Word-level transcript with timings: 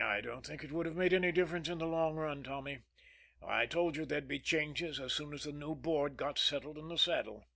"I 0.00 0.20
don't 0.20 0.46
think 0.46 0.62
it 0.62 0.70
would 0.70 0.86
have 0.86 0.94
made 0.94 1.12
any 1.12 1.32
difference 1.32 1.68
in 1.68 1.78
the 1.78 1.88
long 1.88 2.14
run, 2.14 2.44
Tommy. 2.44 2.82
I 3.42 3.66
told 3.66 3.96
you 3.96 4.06
there'd 4.06 4.28
be 4.28 4.38
changes 4.38 5.00
as 5.00 5.12
soon 5.12 5.34
as 5.34 5.42
the 5.42 5.50
new 5.50 5.74
board 5.74 6.16
got 6.16 6.38
settled 6.38 6.78
in 6.78 6.86
the 6.86 6.96
saddle." 6.96 7.48